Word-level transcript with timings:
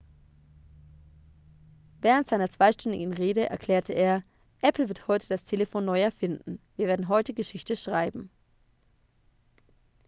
während 2.01 2.27
seiner 2.27 2.49
zweistündigen 2.49 3.13
rede 3.13 3.47
erklärte 3.47 3.93
er 3.93 4.23
apple 4.61 4.87
wird 4.87 5.07
heute 5.07 5.27
das 5.29 5.43
telefon 5.43 5.85
neu 5.85 6.01
erfinden 6.01 6.57
wir 6.75 6.87
werden 6.87 7.07
heute 7.07 7.35
geschichte 7.35 7.75
schreiben 7.75 8.31